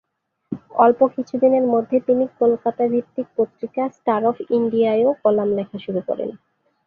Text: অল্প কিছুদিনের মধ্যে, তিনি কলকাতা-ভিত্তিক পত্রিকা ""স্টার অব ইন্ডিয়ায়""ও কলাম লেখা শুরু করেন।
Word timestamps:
অল্প 0.77 0.99
কিছুদিনের 1.15 1.65
মধ্যে, 1.73 1.97
তিনি 2.07 2.23
কলকাতা-ভিত্তিক 2.39 3.27
পত্রিকা 3.37 3.83
""স্টার 3.89 4.21
অব 4.25 4.37
ইন্ডিয়ায়""ও 4.57 5.09
কলাম 5.23 5.49
লেখা 5.57 5.77
শুরু 5.85 6.01
করেন। 6.07 6.29